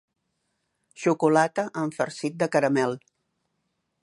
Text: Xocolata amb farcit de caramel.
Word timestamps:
Xocolata 1.01 1.67
amb 1.83 1.99
farcit 2.01 2.41
de 2.43 2.51
caramel. 2.57 3.01